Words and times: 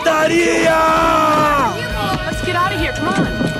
pancadaria! 0.00 0.78
Let's 2.26 2.44
get 2.44 2.56
out 2.56 2.72
of 2.72 2.80
here. 2.80 2.92
Come 2.92 3.08
on. 3.08 3.50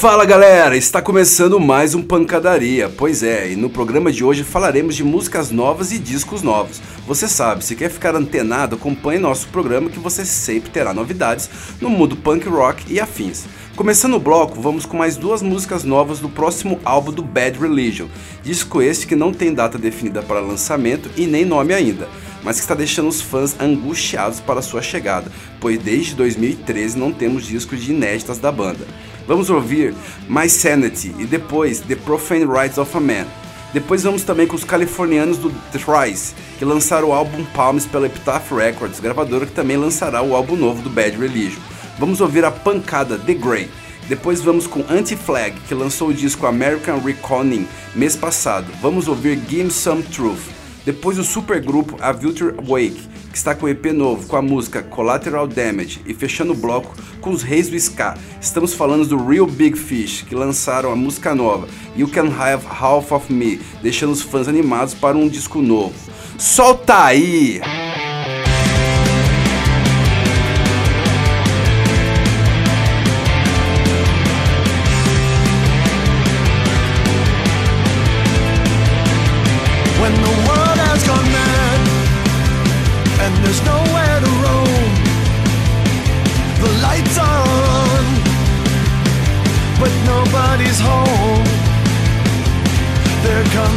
Fala 0.00 0.24
galera, 0.24 0.76
está 0.76 1.02
começando 1.02 1.58
mais 1.58 1.92
um 1.92 2.00
Pancadaria. 2.00 2.88
Pois 2.88 3.24
é, 3.24 3.50
e 3.50 3.56
no 3.56 3.68
programa 3.68 4.12
de 4.12 4.22
hoje 4.22 4.44
falaremos 4.44 4.94
de 4.94 5.02
músicas 5.02 5.50
novas 5.50 5.90
e 5.90 5.98
discos 5.98 6.40
novos. 6.40 6.80
Você 7.04 7.26
sabe, 7.26 7.64
se 7.64 7.74
quer 7.74 7.90
ficar 7.90 8.14
antenado, 8.14 8.76
acompanhe 8.76 9.18
nosso 9.18 9.48
programa 9.48 9.90
que 9.90 9.98
você 9.98 10.24
sempre 10.24 10.70
terá 10.70 10.94
novidades 10.94 11.50
no 11.80 11.90
mundo 11.90 12.14
punk 12.14 12.48
rock 12.48 12.84
e 12.88 13.00
afins. 13.00 13.46
Começando 13.78 14.14
o 14.14 14.18
bloco, 14.18 14.60
vamos 14.60 14.84
com 14.84 14.96
mais 14.96 15.16
duas 15.16 15.40
músicas 15.40 15.84
novas 15.84 16.18
do 16.18 16.28
próximo 16.28 16.80
álbum 16.84 17.12
do 17.12 17.22
Bad 17.22 17.60
Religion. 17.60 18.08
Disco 18.42 18.82
este 18.82 19.06
que 19.06 19.14
não 19.14 19.32
tem 19.32 19.54
data 19.54 19.78
definida 19.78 20.20
para 20.20 20.40
lançamento 20.40 21.08
e 21.16 21.28
nem 21.28 21.44
nome 21.44 21.72
ainda, 21.72 22.08
mas 22.42 22.56
que 22.56 22.62
está 22.62 22.74
deixando 22.74 23.08
os 23.08 23.22
fãs 23.22 23.54
angustiados 23.60 24.40
para 24.40 24.62
sua 24.62 24.82
chegada, 24.82 25.30
pois 25.60 25.78
desde 25.78 26.16
2013 26.16 26.98
não 26.98 27.12
temos 27.12 27.46
discos 27.46 27.80
de 27.80 27.92
inéditas 27.92 28.38
da 28.38 28.50
banda. 28.50 28.84
Vamos 29.28 29.48
ouvir 29.48 29.94
My 30.28 30.50
Sanity 30.50 31.14
e 31.16 31.24
depois 31.24 31.78
The 31.78 31.94
Profane 31.94 32.46
Rights 32.46 32.78
of 32.78 32.96
a 32.96 33.00
Man. 33.00 33.28
Depois 33.72 34.02
vamos 34.02 34.24
também 34.24 34.48
com 34.48 34.56
os 34.56 34.64
californianos 34.64 35.38
do 35.38 35.52
Thrice, 35.70 36.34
que 36.58 36.64
lançaram 36.64 37.10
o 37.10 37.12
álbum 37.12 37.44
Palms 37.54 37.86
pela 37.86 38.06
Epitaph 38.06 38.50
Records, 38.50 38.98
gravadora 38.98 39.46
que 39.46 39.52
também 39.52 39.76
lançará 39.76 40.20
o 40.20 40.34
álbum 40.34 40.56
novo 40.56 40.82
do 40.82 40.90
Bad 40.90 41.16
Religion. 41.16 41.67
Vamos 41.98 42.20
ouvir 42.20 42.44
a 42.44 42.50
pancada 42.50 43.18
The 43.18 43.34
Grey. 43.34 43.68
Depois 44.08 44.40
vamos 44.40 44.66
com 44.66 44.84
Anti-Flag, 44.88 45.58
que 45.66 45.74
lançou 45.74 46.08
o 46.08 46.14
disco 46.14 46.46
American 46.46 47.00
Reckoning 47.00 47.66
mês 47.94 48.14
passado. 48.14 48.66
Vamos 48.80 49.08
ouvir 49.08 49.38
Give 49.48 49.70
Some 49.70 50.02
Truth. 50.04 50.40
Depois 50.84 51.18
o 51.18 51.24
supergrupo 51.24 51.96
A 52.00 52.12
Vulture 52.12 52.54
Wake, 52.62 53.02
que 53.30 53.36
está 53.36 53.54
com 53.54 53.68
EP 53.68 53.86
novo, 53.86 54.26
com 54.26 54.36
a 54.36 54.40
música 54.40 54.80
Collateral 54.80 55.46
Damage 55.46 56.00
e 56.06 56.14
fechando 56.14 56.52
o 56.52 56.56
bloco 56.56 56.94
com 57.20 57.30
os 57.30 57.42
reis 57.42 57.68
do 57.68 57.76
ska. 57.76 58.16
Estamos 58.40 58.72
falando 58.72 59.04
do 59.04 59.26
Real 59.26 59.46
Big 59.46 59.76
Fish, 59.76 60.22
que 60.22 60.34
lançaram 60.34 60.92
a 60.92 60.96
música 60.96 61.34
nova 61.34 61.68
You 61.96 62.08
Can 62.08 62.32
Have 62.32 62.64
Half 62.66 63.12
of 63.12 63.32
Me, 63.32 63.60
deixando 63.82 64.12
os 64.12 64.22
fãs 64.22 64.48
animados 64.48 64.94
para 64.94 65.16
um 65.16 65.28
disco 65.28 65.60
novo. 65.60 65.94
Solta 66.38 67.04
aí! 67.04 67.60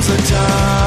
Comes 0.02 0.09
a 0.09 0.33
time 0.33 0.80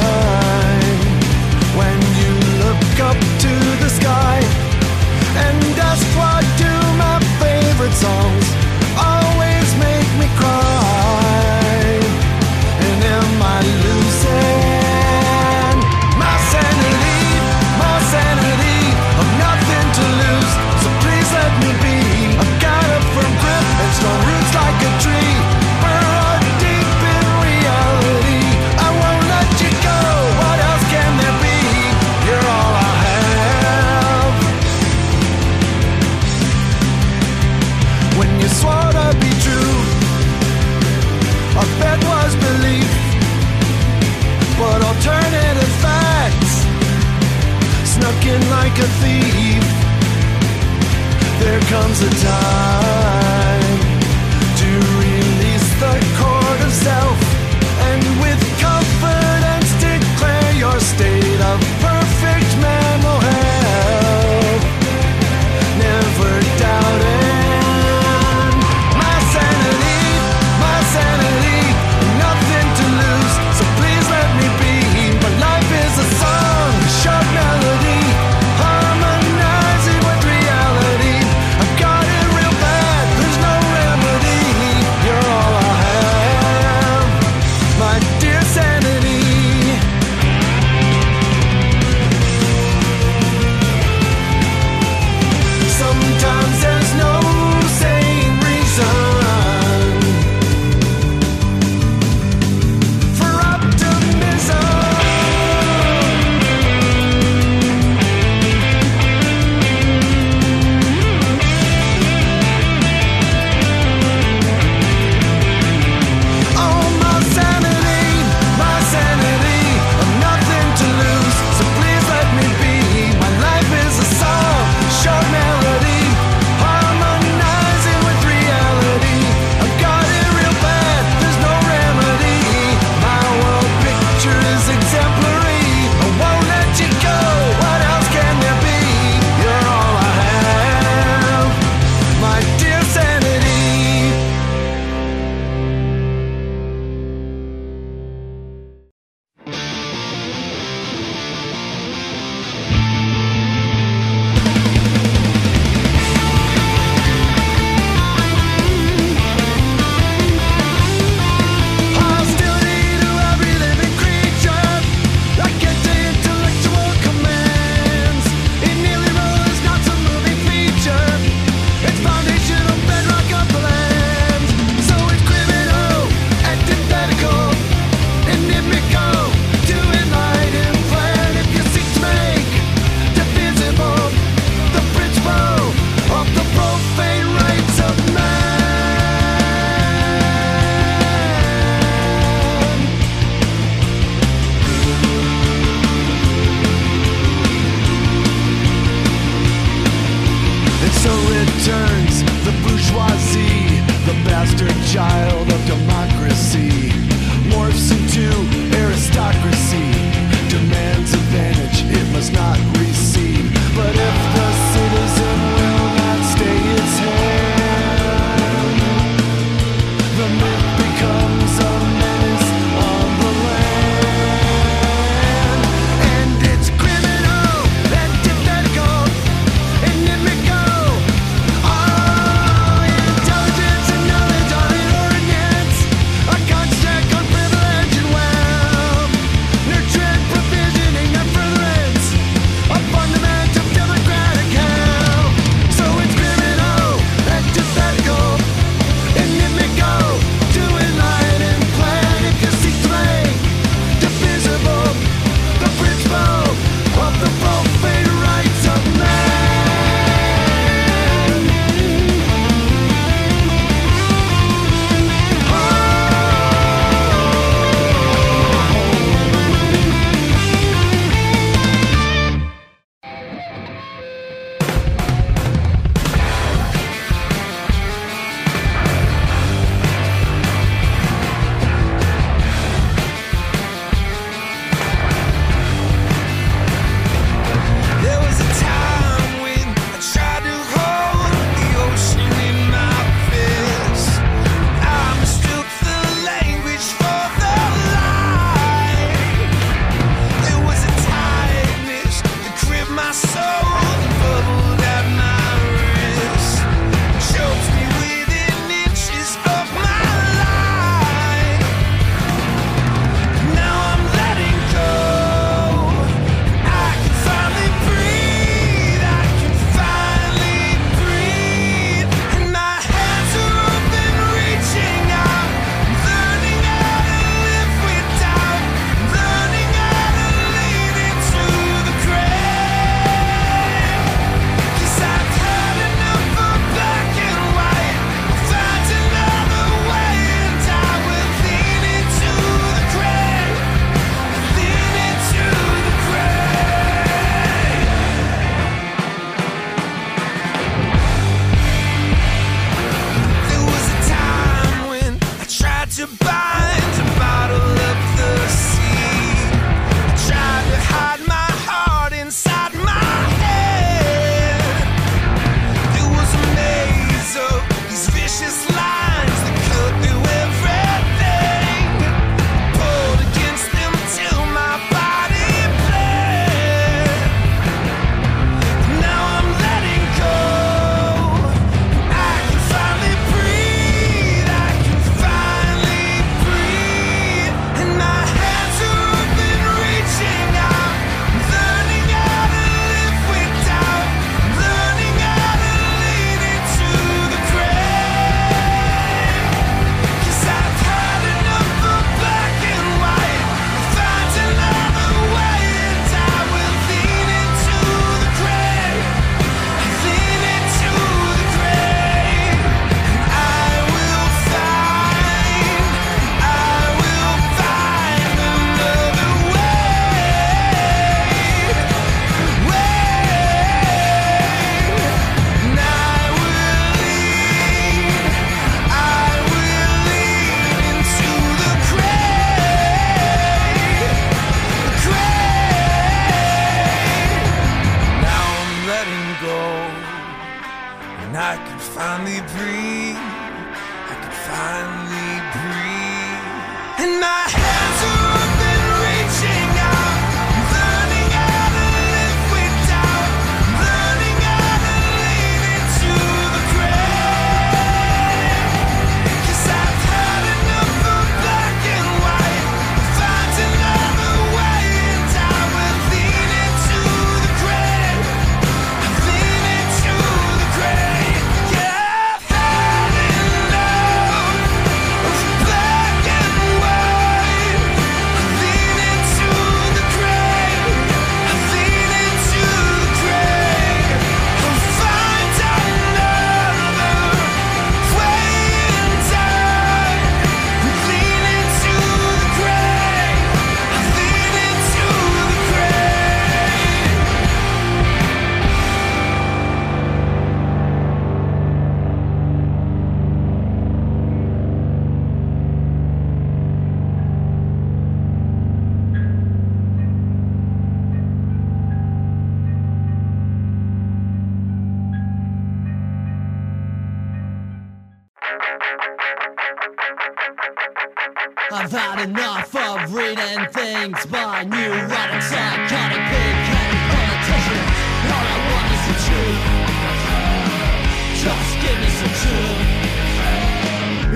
comes 51.75 52.03
a 52.03 52.11
time. 52.25 52.94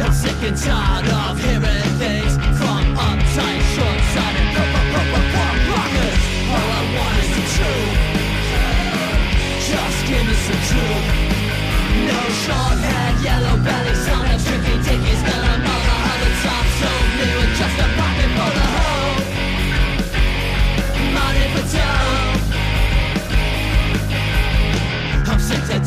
I'm 0.08 0.14
sick 0.14 0.40
and 0.42 0.56
tired 0.56 1.08
of 1.08 1.38
hearing 1.38 1.90
things 2.00 2.34
from 2.56 2.96
uptight, 2.96 3.62
short-sighted 3.74 4.48
rockers. 5.68 6.22
All 6.54 6.68
I 6.78 6.82
want 6.96 7.16
is 7.24 7.30
the 7.36 7.44
truth. 7.56 7.98
Just 9.68 9.98
give 10.08 10.24
me 10.24 10.34
some 10.46 10.62
truth. 10.70 11.06
No 12.08 12.20
yellow 13.22 13.56
belly. 13.62 13.87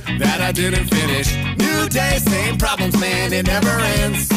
the 0.00 0.18
that 0.18 0.40
I 0.40 0.52
didn't 0.52 0.88
finish. 0.88 1.34
New 1.56 1.88
day, 1.88 2.18
same 2.18 2.58
problems, 2.58 2.98
man, 3.00 3.32
it 3.32 3.46
never 3.46 3.70
ends. 4.02 4.30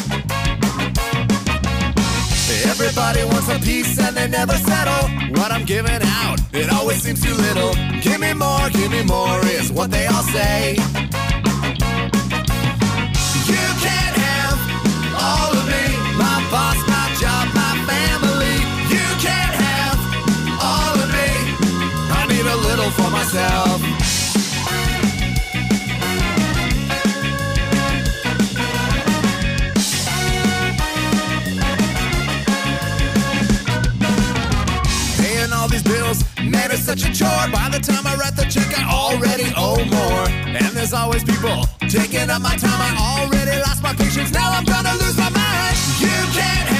Everybody 2.65 3.23
wants 3.25 3.49
a 3.49 3.59
piece 3.59 3.99
and 3.99 4.15
they 4.15 4.27
never 4.27 4.53
settle. 4.53 5.09
What 5.37 5.51
I'm 5.51 5.65
giving 5.65 6.01
out, 6.21 6.39
it 6.53 6.71
always 6.71 7.01
seems 7.01 7.21
too 7.21 7.33
little. 7.33 7.73
Give 8.01 8.19
me 8.19 8.33
more, 8.33 8.69
give 8.69 8.91
me 8.91 9.03
more, 9.03 9.39
is 9.45 9.71
what 9.71 9.91
they 9.91 10.05
all 10.07 10.23
say. 10.23 10.75
You 13.51 13.65
can't 13.85 14.15
have 14.27 14.59
all 15.19 15.51
of 15.51 15.65
me, 15.67 15.85
my 16.17 16.37
boss, 16.51 16.79
my 16.87 17.05
job, 17.19 17.47
my 17.53 17.73
family. 17.89 18.57
You 18.93 19.05
can't 19.19 19.55
have 19.67 19.99
all 20.61 20.95
of 21.03 21.09
me. 21.11 21.29
I 22.11 22.25
need 22.29 22.45
a 22.45 22.57
little 22.67 22.91
for 22.91 23.09
myself. 23.09 23.98
Such 36.89 37.07
a 37.07 37.13
chore. 37.13 37.47
By 37.51 37.69
the 37.69 37.79
time 37.79 38.05
I 38.07 38.15
write 38.15 38.35
the 38.35 38.45
check, 38.45 38.67
I 38.75 38.89
already 38.89 39.51
owe 39.55 39.77
more. 39.85 40.25
And 40.57 40.75
there's 40.75 40.93
always 40.93 41.23
people 41.23 41.65
taking 41.87 42.29
up 42.31 42.41
my 42.41 42.55
time. 42.55 42.81
I 42.81 43.21
already 43.21 43.61
lost 43.61 43.83
my 43.83 43.93
patience, 43.93 44.31
now 44.31 44.49
I'm 44.49 44.65
gonna 44.65 44.93
lose 44.93 45.17
my 45.17 45.29
mind. 45.29 45.77
You 45.99 46.17
can't 46.33 46.78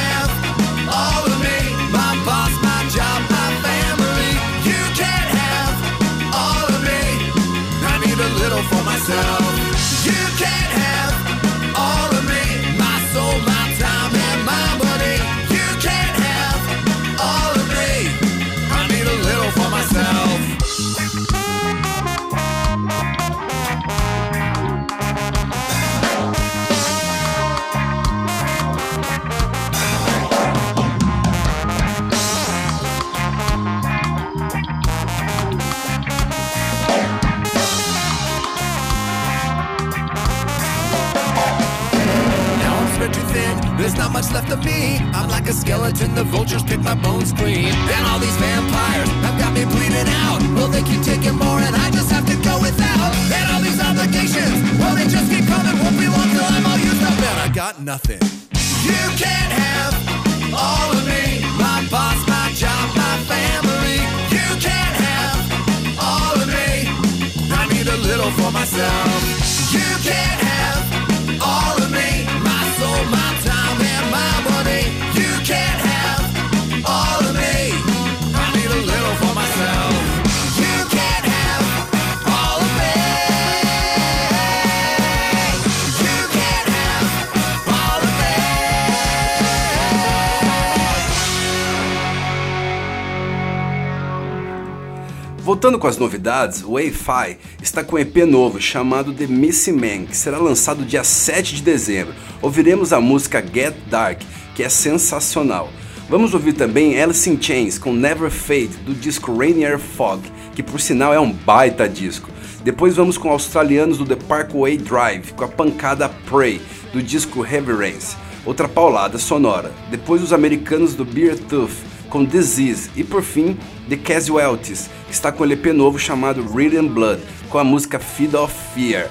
as 95.90 95.98
novidades, 95.98 96.64
o 96.64 96.74
Wi-Fi 96.74 97.38
está 97.62 97.84
com 97.84 97.96
um 97.96 98.00
EP 98.00 98.18
novo 98.18 98.62
chamado 98.62 99.12
The 99.12 99.26
Missing 99.26 99.74
Man, 99.74 100.06
que 100.06 100.16
será 100.16 100.38
lançado 100.38 100.86
dia 100.86 101.04
7 101.04 101.56
de 101.56 101.62
dezembro. 101.64 102.14
Ouviremos 102.44 102.94
a 102.94 103.02
música 103.02 103.44
Get 103.44 103.74
Dark, 103.90 104.22
que 104.56 104.64
é 104.64 104.70
sensacional. 104.70 105.70
Vamos 106.08 106.34
ouvir 106.36 106.54
também 106.54 107.02
Alice 107.02 107.28
in 107.28 107.42
Chains 107.42 107.80
com 107.80 107.92
Never 107.92 108.30
Fade, 108.30 108.78
do 108.86 108.94
disco 108.94 109.36
Rainier 109.36 109.80
Fog, 109.80 110.22
que 110.56 110.62
por 110.62 110.80
sinal 110.80 111.12
é 111.12 111.20
um 111.20 111.32
baita 111.32 111.90
disco. 111.90 112.30
Depois 112.64 112.96
vamos 112.96 113.18
com 113.18 113.32
australianos 113.32 113.98
do 113.98 114.06
The 114.06 114.16
Parkway 114.16 114.78
Drive, 114.78 115.34
com 115.34 115.44
a 115.44 115.48
pancada 115.48 116.08
Prey, 116.30 116.62
do 116.94 117.02
disco 117.02 117.42
Reverence, 117.42 118.16
outra 118.46 118.68
paulada 118.68 119.18
sonora. 119.18 119.72
Depois 119.90 120.22
os 120.22 120.34
americanos 120.34 120.94
do 120.94 121.04
Beer 121.04 121.38
Tooth, 121.38 121.89
com 122.10 122.26
Disease. 122.26 122.90
E 122.96 123.04
por 123.04 123.22
fim, 123.22 123.58
The 123.88 123.98
Casualties, 123.98 124.90
que 125.08 125.14
está 125.14 125.32
com 125.32 125.44
um 125.44 125.46
LP 125.46 125.74
novo 125.74 126.00
chamado 126.00 126.46
Red 126.52 126.78
and 126.78 126.88
Blood, 126.88 127.22
com 127.50 127.58
a 127.58 127.64
música 127.64 128.00
Feed 128.00 128.36
of 128.36 128.54
Fear. 128.74 129.10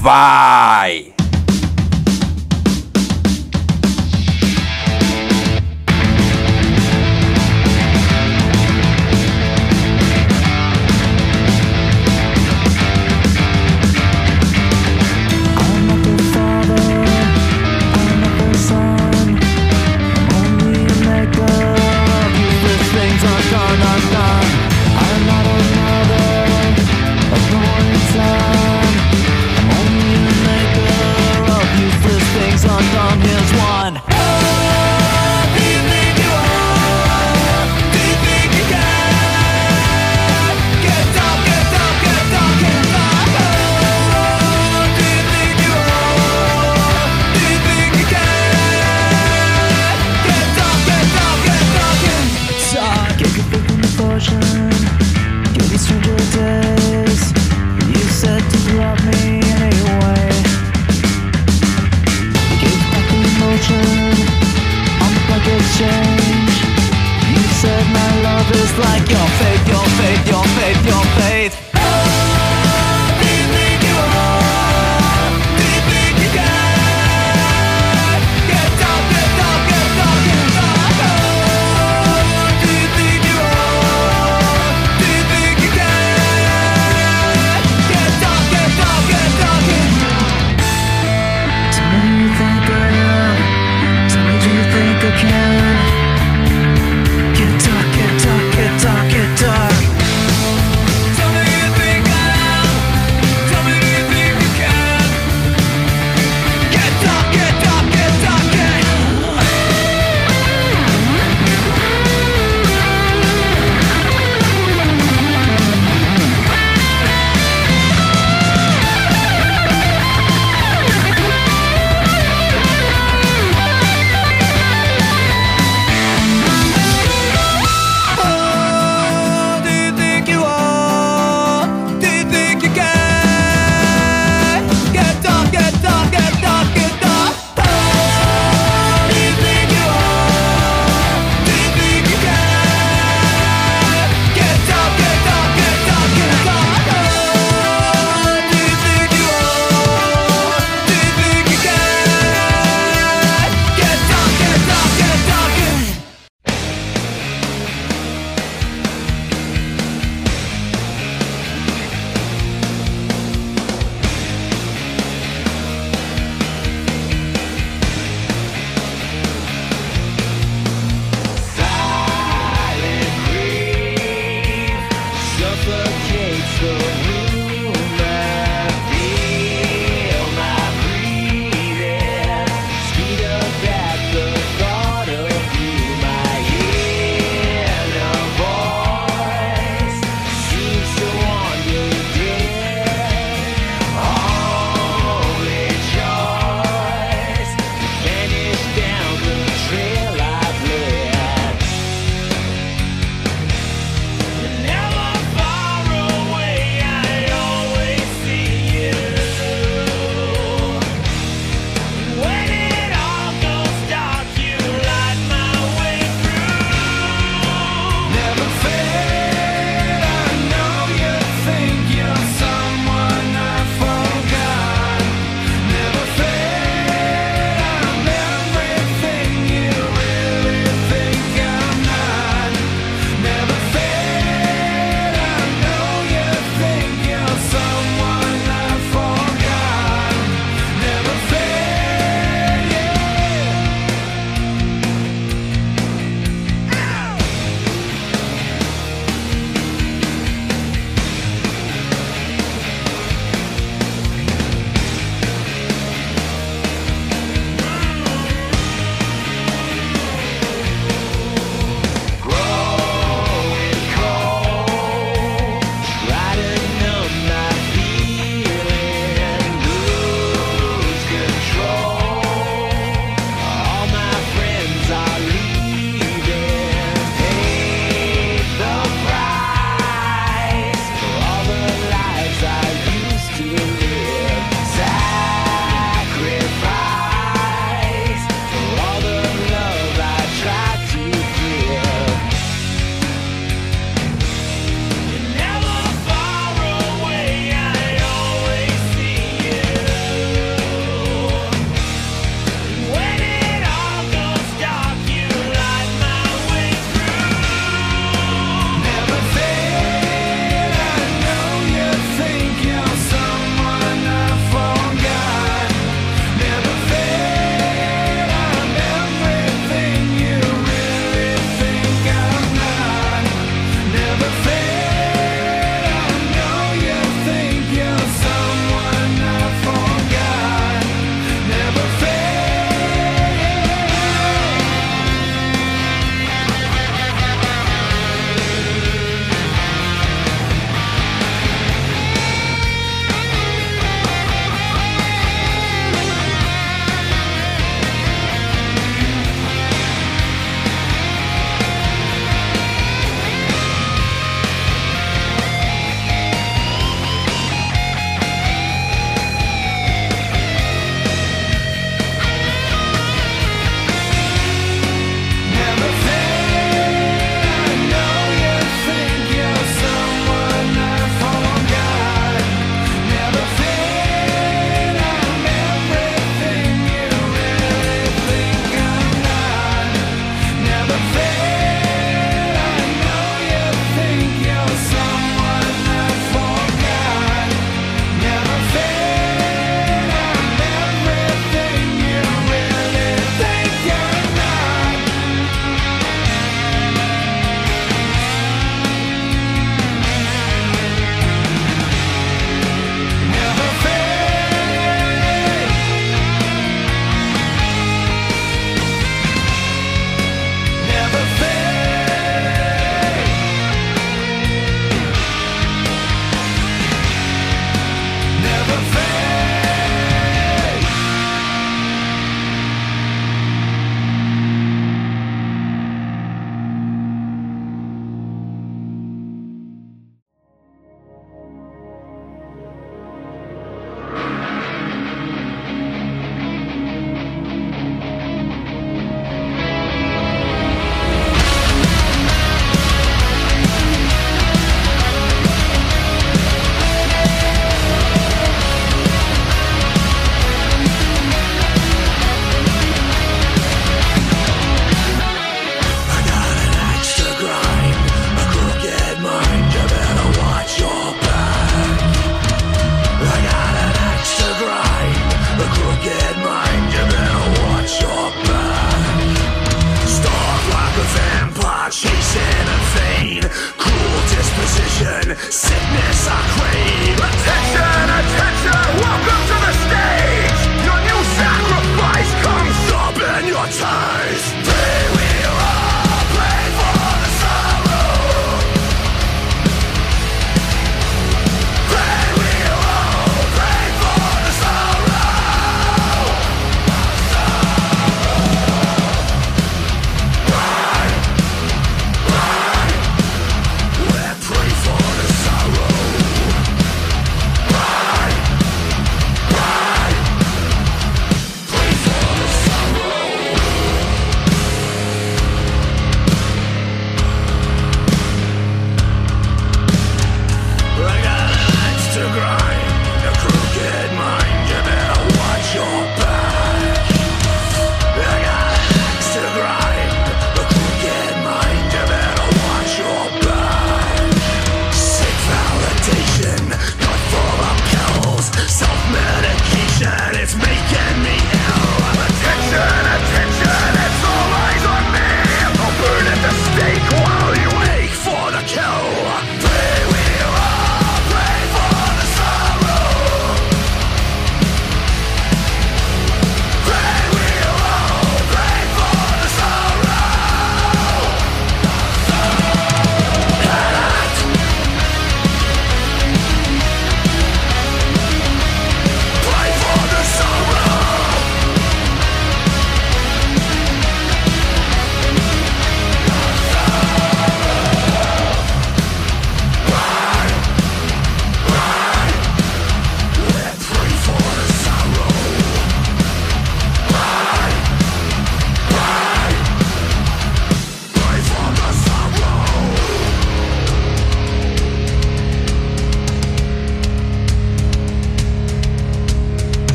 Vai! 0.00 1.11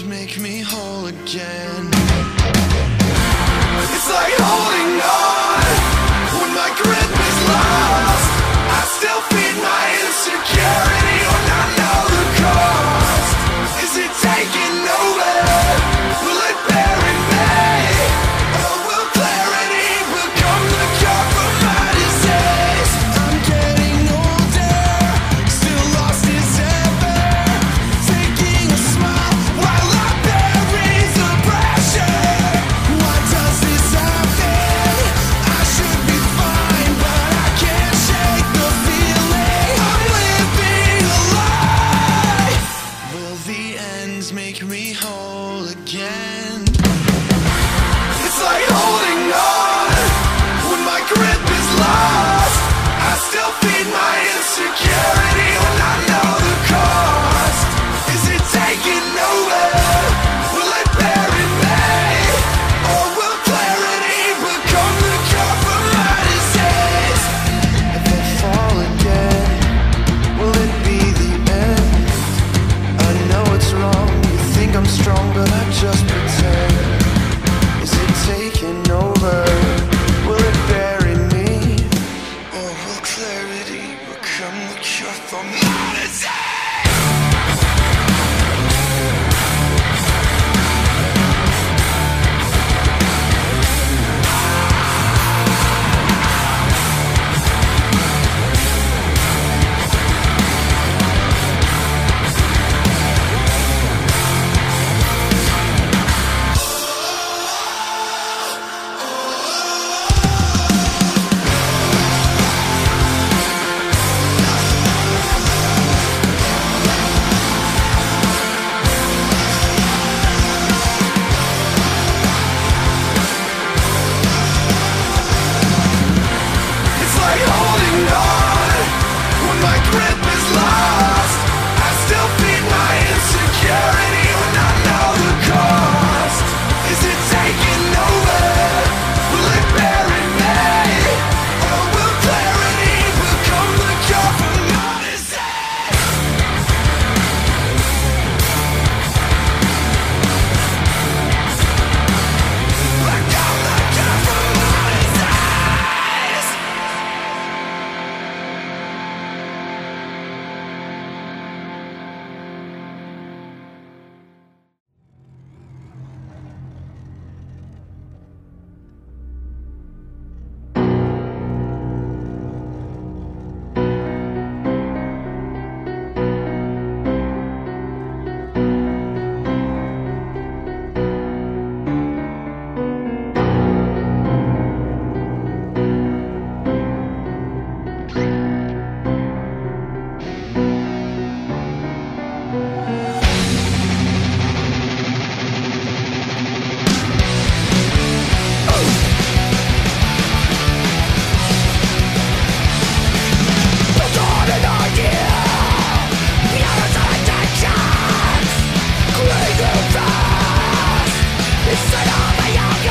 Make 0.00 0.40
me 0.40 0.60
whole 0.60 1.06
again? 1.06 1.91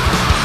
die 0.02 0.41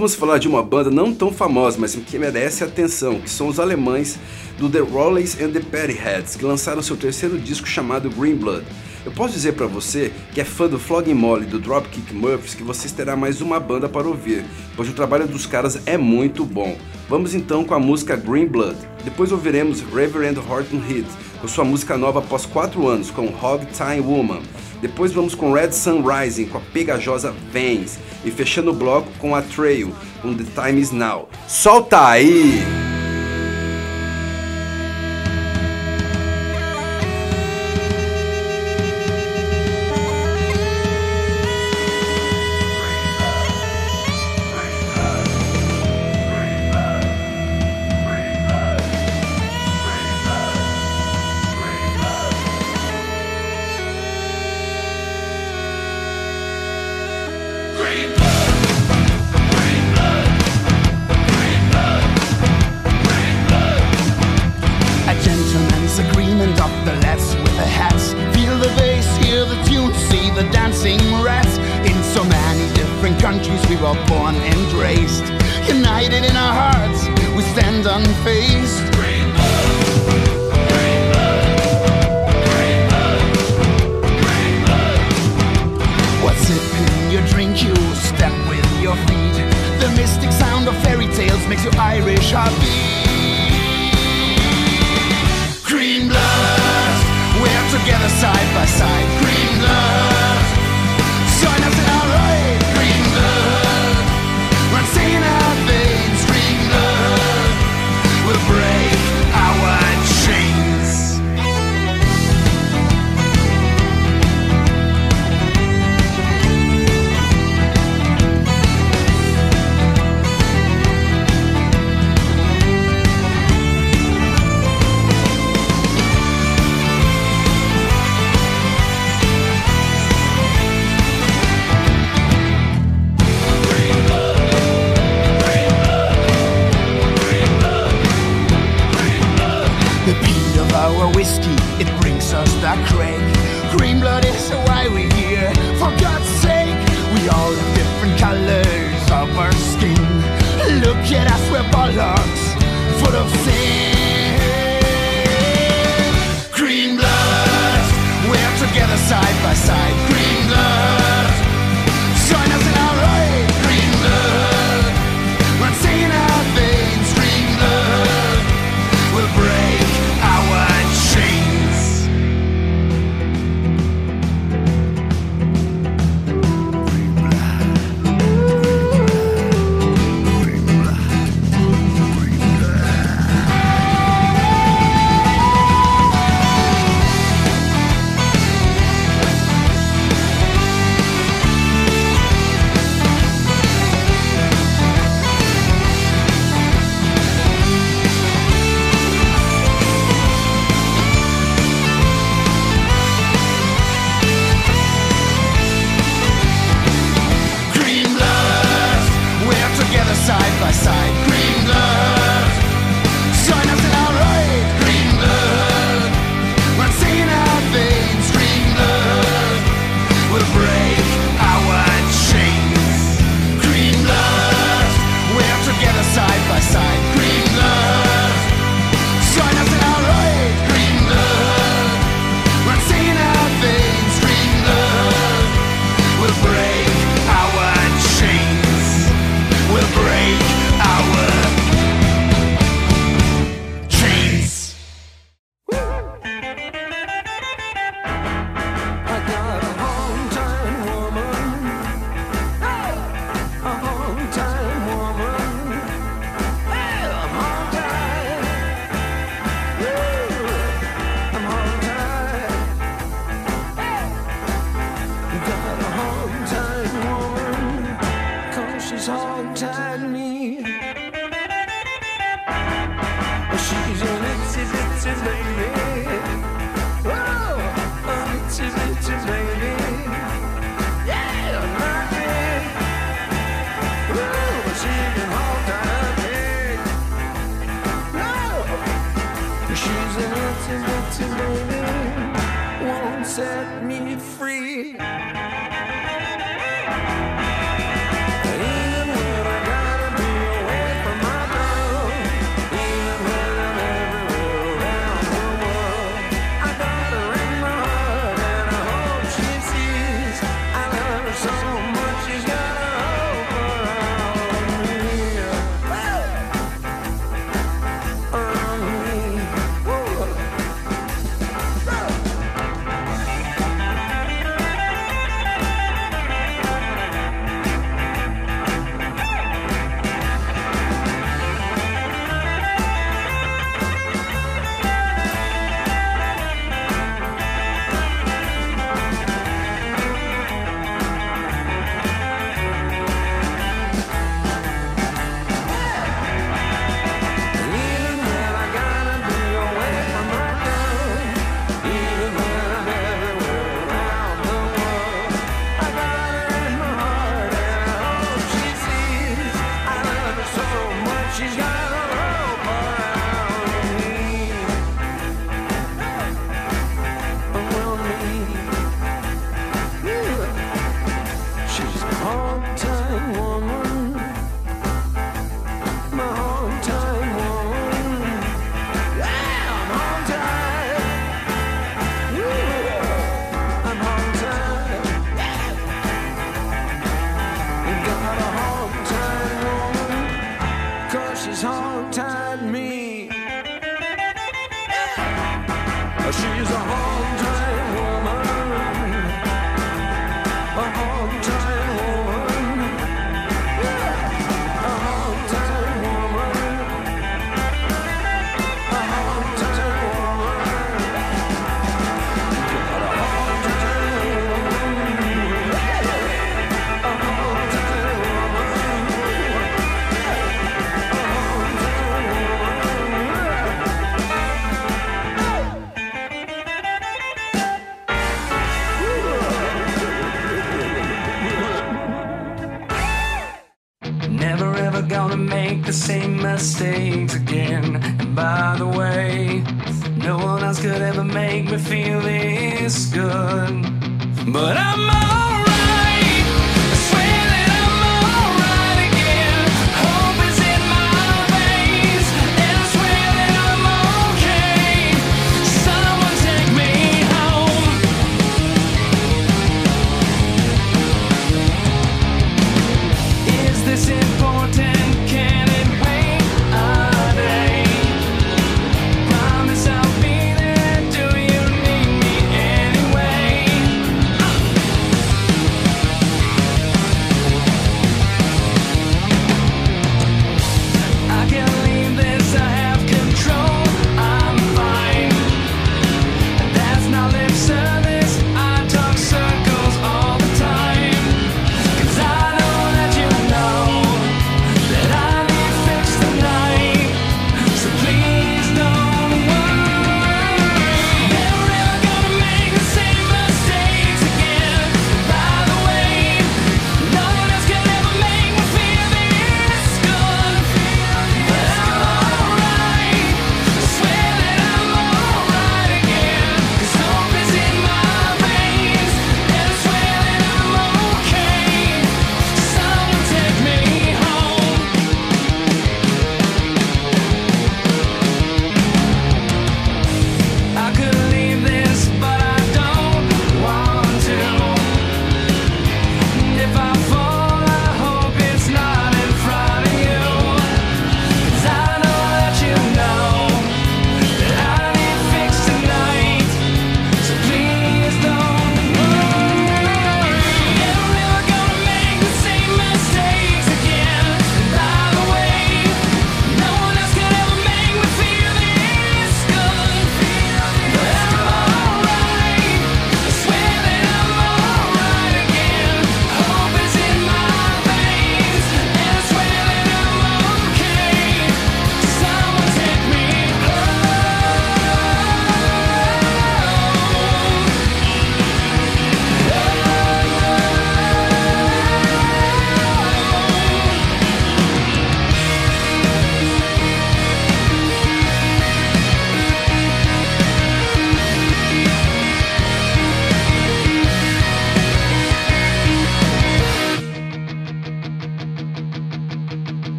vamos 0.00 0.14
falar 0.14 0.38
de 0.38 0.48
uma 0.48 0.62
banda 0.62 0.90
não 0.90 1.12
tão 1.12 1.30
famosa, 1.30 1.76
mas 1.78 1.94
que 1.94 2.18
merece 2.18 2.64
atenção, 2.64 3.20
que 3.20 3.28
são 3.28 3.48
os 3.48 3.60
alemães 3.60 4.18
do 4.58 4.66
The 4.66 4.78
Rollins 4.78 5.38
and 5.38 5.50
the 5.50 5.60
Pettyheads, 5.60 6.36
que 6.36 6.44
lançaram 6.44 6.80
seu 6.80 6.96
terceiro 6.96 7.38
disco 7.38 7.68
chamado 7.68 8.08
Green 8.08 8.36
Blood. 8.36 8.64
Eu 9.04 9.12
posso 9.12 9.34
dizer 9.34 9.52
para 9.52 9.66
você 9.66 10.10
que 10.32 10.40
é 10.40 10.44
fã 10.44 10.68
do 10.68 10.78
Flogging 10.78 11.12
Molly 11.12 11.44
do 11.44 11.58
Dropkick 11.58 12.14
Murphys 12.14 12.54
que 12.54 12.62
vocês 12.62 12.92
terá 12.92 13.14
mais 13.14 13.42
uma 13.42 13.60
banda 13.60 13.90
para 13.90 14.08
ouvir, 14.08 14.42
pois 14.74 14.88
o 14.88 14.94
trabalho 14.94 15.28
dos 15.28 15.44
caras 15.44 15.78
é 15.84 15.98
muito 15.98 16.46
bom. 16.46 16.78
Vamos 17.06 17.34
então 17.34 17.62
com 17.62 17.74
a 17.74 17.78
música 17.78 18.16
Green 18.16 18.46
Blood. 18.46 18.78
Depois 19.04 19.30
ouviremos 19.32 19.82
Reverend 19.82 20.38
Horton 20.38 20.80
Heat 20.88 21.08
com 21.42 21.48
sua 21.48 21.64
música 21.64 21.98
nova 21.98 22.20
após 22.20 22.46
4 22.46 22.88
anos 22.88 23.10
com 23.10 23.26
Hog 23.26 23.66
Time 23.66 24.00
Woman. 24.00 24.40
Depois 24.80 25.12
vamos 25.12 25.34
com 25.34 25.52
Red 25.52 25.72
Sun 25.72 26.02
Rising 26.02 26.46
com 26.46 26.58
a 26.58 26.60
pegajosa 26.60 27.34
Vans 27.52 27.98
e 28.24 28.30
fechando 28.30 28.70
o 28.70 28.74
bloco 28.74 29.10
com 29.18 29.34
a 29.34 29.42
Trail 29.42 29.94
com 30.22 30.34
The 30.34 30.44
Time 30.44 30.80
Is 30.80 30.90
Now. 30.90 31.28
Solta 31.46 32.08
aí! 32.08 32.79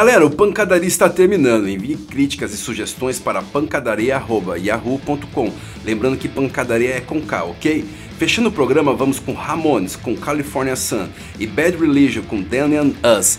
Galera, 0.00 0.24
o 0.24 0.30
Pancadaria 0.30 0.88
está 0.88 1.10
terminando. 1.10 1.68
Envie 1.68 1.94
críticas 1.94 2.54
e 2.54 2.56
sugestões 2.56 3.18
para 3.18 3.42
pancadaria.yahoo.com. 3.42 5.52
Lembrando 5.84 6.16
que 6.16 6.26
pancadaria 6.26 6.96
é 6.96 7.02
com 7.02 7.20
K, 7.20 7.44
ok? 7.44 7.84
Fechando 8.16 8.48
o 8.48 8.52
programa, 8.52 8.94
vamos 8.94 9.20
com 9.20 9.34
Ramones, 9.34 9.96
com 9.96 10.16
California 10.16 10.74
Sun 10.74 11.06
e 11.38 11.46
Bad 11.46 11.76
Religion 11.76 12.22
com 12.22 12.40
Danny 12.40 12.76
and 12.76 12.94
Us. 13.04 13.38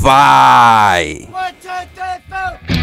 Vai! 0.00 1.28
When 1.30 2.77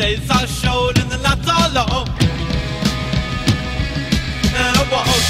days 0.00 0.30
are 0.30 0.46
short 0.46 0.96
and 0.98 1.10
the 1.12 1.18
nights 1.18 1.44
are 1.44 1.68
long. 1.76 2.08
And 4.56 4.72
I 4.80 4.84
walk, 4.88 5.24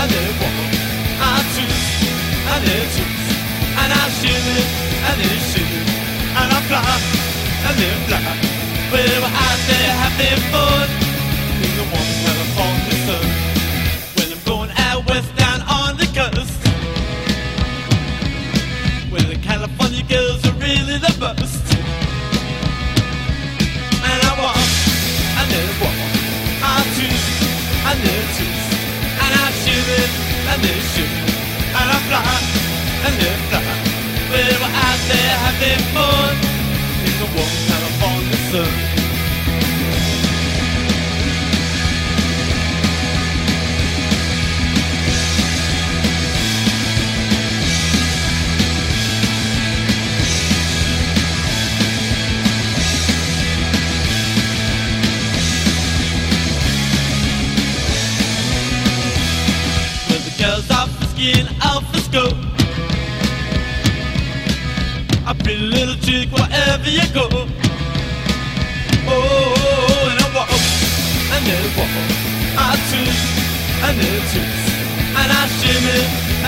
and 0.00 0.08
then 0.08 0.32
walk. 0.40 0.56
I 1.20 1.36
choose, 1.52 1.84
and 2.52 2.60
then 2.64 2.84
choose. 2.94 3.28
And 3.80 3.90
I 4.00 4.04
shimmy, 4.18 4.60
and 5.08 5.16
then 5.20 5.38
shimmy. 5.50 5.82
And 6.40 6.48
I 6.56 6.60
fly, 6.68 6.80
and 7.68 7.76
then 7.80 7.98
fly. 8.08 8.24
Well, 8.92 9.24
out 9.44 9.60
there 9.68 9.92
having 10.00 10.42
fun. 10.52 10.88
In 11.64 11.70
the 11.76 11.84
warm 11.92 12.10
California 12.24 12.96
sun. 13.04 13.26
When 14.16 14.28
I'm 14.32 14.42
going 14.48 14.72
out 14.88 15.00
west 15.08 15.30
down 15.36 15.60
on 15.68 15.98
the 16.00 16.08
coast. 16.16 16.56
Well, 19.12 19.26
the 19.32 19.38
California 19.48 20.02
girls 20.08 20.40
are 20.48 20.56
really 20.64 20.96
the 20.96 21.12
best. 21.20 21.47
and 27.90 28.00
they're. 28.04 28.18
And 29.24 29.32
I'm 29.40 29.52
shooting 29.64 30.12
and 30.50 30.58
they're 30.62 30.84
shooting. 30.92 31.28
And 31.78 31.88
I'm 31.94 32.02
flying 32.08 32.46
and 33.06 33.14
they're 33.20 33.40
flying. 33.48 33.88
We're 34.30 34.60
out 34.86 35.00
there 35.08 35.34
having 35.44 35.82
fun 35.94 36.34
in 37.06 37.14
the 37.20 37.28
warm 37.34 37.54
California 37.68 38.38
sun. 38.52 38.87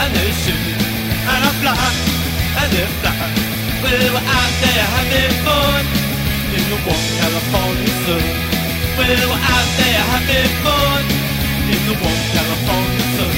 And 0.03 0.16
är 0.16 0.32
sur 0.32 0.55
and 1.32 1.44
har 1.44 1.53
flack, 1.62 1.96
and 2.61 2.74
är 2.82 2.86
flack 3.01 3.51
We 3.82 3.90
were 4.14 4.26
out 4.38 4.53
there 4.62 4.86
having 4.94 5.34
fun 5.44 5.84
in 6.57 6.64
the 6.70 6.78
warm 6.86 7.07
California 7.20 7.92
sun. 8.05 8.24
We 8.98 9.09
were 9.30 9.42
out 9.55 9.68
there 9.78 10.03
having 10.12 10.53
fun 10.64 11.05
in 11.72 11.80
the 11.88 11.94
warm 12.03 12.22
California 12.34 13.07
sun. 13.16 13.30